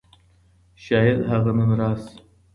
[0.85, 2.17] شايد هغه نن راشي.